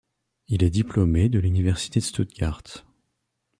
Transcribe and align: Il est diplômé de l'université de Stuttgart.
Il 0.47 0.63
est 0.63 0.71
diplômé 0.71 1.29
de 1.29 1.37
l'université 1.37 1.99
de 1.99 2.05
Stuttgart. 2.05 2.63